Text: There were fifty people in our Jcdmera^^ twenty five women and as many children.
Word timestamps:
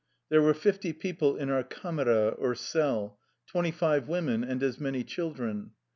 There 0.29 0.41
were 0.41 0.55
fifty 0.55 0.93
people 0.93 1.35
in 1.37 1.51
our 1.51 1.63
Jcdmera^^ 1.63 3.13
twenty 3.45 3.69
five 3.71 4.07
women 4.07 4.43
and 4.43 4.63
as 4.63 4.79
many 4.79 5.03
children. 5.03 5.73